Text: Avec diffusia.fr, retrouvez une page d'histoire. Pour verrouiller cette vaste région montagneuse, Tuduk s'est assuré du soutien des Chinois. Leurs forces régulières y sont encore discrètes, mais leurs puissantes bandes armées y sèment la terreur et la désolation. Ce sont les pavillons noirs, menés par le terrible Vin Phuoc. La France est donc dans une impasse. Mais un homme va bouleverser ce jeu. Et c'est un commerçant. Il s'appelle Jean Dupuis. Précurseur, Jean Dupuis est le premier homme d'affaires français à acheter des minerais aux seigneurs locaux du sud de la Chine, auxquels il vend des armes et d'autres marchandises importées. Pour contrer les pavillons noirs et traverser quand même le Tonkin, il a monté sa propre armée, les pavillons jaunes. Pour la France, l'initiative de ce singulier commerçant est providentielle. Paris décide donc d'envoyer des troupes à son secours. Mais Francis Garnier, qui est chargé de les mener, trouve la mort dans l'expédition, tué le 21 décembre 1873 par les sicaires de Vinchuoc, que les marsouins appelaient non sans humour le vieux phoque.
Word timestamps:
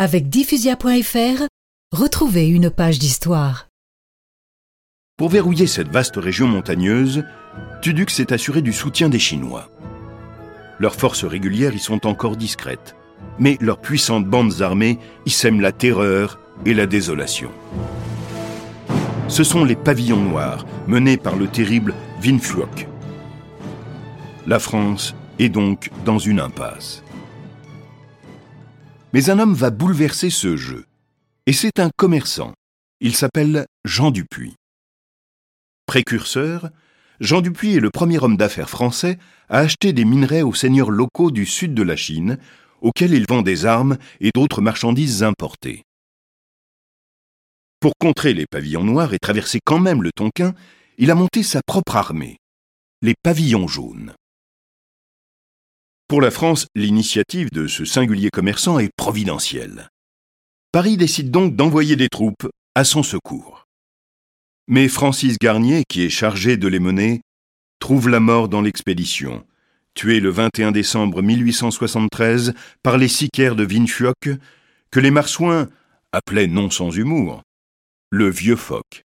Avec 0.00 0.28
diffusia.fr, 0.28 1.48
retrouvez 1.90 2.46
une 2.46 2.70
page 2.70 3.00
d'histoire. 3.00 3.66
Pour 5.16 5.28
verrouiller 5.28 5.66
cette 5.66 5.88
vaste 5.88 6.14
région 6.14 6.46
montagneuse, 6.46 7.24
Tuduk 7.82 8.08
s'est 8.10 8.32
assuré 8.32 8.62
du 8.62 8.72
soutien 8.72 9.08
des 9.08 9.18
Chinois. 9.18 9.72
Leurs 10.78 10.94
forces 10.94 11.24
régulières 11.24 11.74
y 11.74 11.80
sont 11.80 12.06
encore 12.06 12.36
discrètes, 12.36 12.94
mais 13.40 13.58
leurs 13.60 13.80
puissantes 13.80 14.24
bandes 14.24 14.62
armées 14.62 15.00
y 15.26 15.30
sèment 15.30 15.60
la 15.60 15.72
terreur 15.72 16.38
et 16.64 16.74
la 16.74 16.86
désolation. 16.86 17.50
Ce 19.26 19.42
sont 19.42 19.64
les 19.64 19.74
pavillons 19.74 20.22
noirs, 20.22 20.64
menés 20.86 21.16
par 21.16 21.34
le 21.34 21.48
terrible 21.48 21.92
Vin 22.22 22.38
Phuoc. 22.38 22.86
La 24.46 24.60
France 24.60 25.16
est 25.40 25.48
donc 25.48 25.90
dans 26.04 26.20
une 26.20 26.38
impasse. 26.38 27.02
Mais 29.14 29.30
un 29.30 29.38
homme 29.38 29.54
va 29.54 29.70
bouleverser 29.70 30.28
ce 30.28 30.56
jeu. 30.56 30.84
Et 31.46 31.54
c'est 31.54 31.80
un 31.80 31.90
commerçant. 31.96 32.52
Il 33.00 33.14
s'appelle 33.14 33.66
Jean 33.84 34.10
Dupuis. 34.10 34.54
Précurseur, 35.86 36.68
Jean 37.20 37.40
Dupuis 37.40 37.76
est 37.76 37.80
le 37.80 37.90
premier 37.90 38.18
homme 38.18 38.36
d'affaires 38.36 38.68
français 38.68 39.18
à 39.48 39.60
acheter 39.60 39.94
des 39.94 40.04
minerais 40.04 40.42
aux 40.42 40.52
seigneurs 40.52 40.90
locaux 40.90 41.30
du 41.30 41.46
sud 41.46 41.72
de 41.72 41.82
la 41.82 41.96
Chine, 41.96 42.38
auxquels 42.82 43.14
il 43.14 43.24
vend 43.26 43.40
des 43.40 43.64
armes 43.64 43.96
et 44.20 44.30
d'autres 44.34 44.60
marchandises 44.60 45.22
importées. 45.22 45.84
Pour 47.80 47.92
contrer 47.98 48.34
les 48.34 48.46
pavillons 48.46 48.84
noirs 48.84 49.14
et 49.14 49.18
traverser 49.18 49.60
quand 49.64 49.78
même 49.78 50.02
le 50.02 50.10
Tonkin, 50.12 50.54
il 50.98 51.10
a 51.10 51.14
monté 51.14 51.42
sa 51.42 51.60
propre 51.66 51.96
armée, 51.96 52.36
les 53.00 53.14
pavillons 53.22 53.68
jaunes. 53.68 54.14
Pour 56.08 56.22
la 56.22 56.30
France, 56.30 56.66
l'initiative 56.74 57.50
de 57.52 57.66
ce 57.66 57.84
singulier 57.84 58.30
commerçant 58.30 58.78
est 58.78 58.88
providentielle. 58.96 59.90
Paris 60.72 60.96
décide 60.96 61.30
donc 61.30 61.54
d'envoyer 61.54 61.96
des 61.96 62.08
troupes 62.08 62.48
à 62.74 62.84
son 62.84 63.02
secours. 63.02 63.66
Mais 64.68 64.88
Francis 64.88 65.38
Garnier, 65.38 65.84
qui 65.86 66.02
est 66.02 66.10
chargé 66.10 66.56
de 66.56 66.66
les 66.66 66.80
mener, 66.80 67.20
trouve 67.78 68.08
la 68.08 68.20
mort 68.20 68.48
dans 68.48 68.62
l'expédition, 68.62 69.44
tué 69.92 70.20
le 70.20 70.30
21 70.30 70.72
décembre 70.72 71.20
1873 71.20 72.54
par 72.82 72.96
les 72.96 73.08
sicaires 73.08 73.54
de 73.54 73.64
Vinchuoc, 73.64 74.30
que 74.90 75.00
les 75.00 75.10
marsouins 75.10 75.68
appelaient 76.12 76.46
non 76.46 76.70
sans 76.70 76.90
humour 76.90 77.42
le 78.10 78.30
vieux 78.30 78.56
phoque. 78.56 79.02